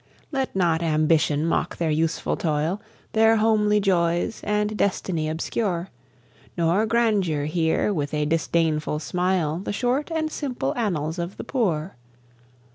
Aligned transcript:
Let 0.31 0.55
not 0.55 0.81
Ambition 0.81 1.45
mock 1.45 1.77
their 1.77 1.91
useful 1.91 2.35
toil, 2.35 2.81
Their 3.13 3.35
homely 3.35 3.79
joys, 3.79 4.41
and 4.43 4.75
destiny 4.75 5.29
obscure; 5.29 5.89
Nor 6.57 6.87
Grandeur 6.87 7.45
hear 7.45 7.93
with 7.93 8.11
a 8.11 8.25
disdainful 8.25 8.97
smile, 8.97 9.59
The 9.59 9.71
short 9.73 10.09
and 10.09 10.31
simple 10.31 10.75
annals 10.75 11.19
of 11.19 11.37
the 11.37 11.43
Poor. 11.43 11.97